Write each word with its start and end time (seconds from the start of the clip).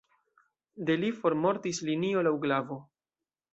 De 0.87 0.95
li 1.01 1.11
formortis 1.19 1.83
linio 1.91 2.25
laŭ 2.31 2.35
glavo. 2.47 2.81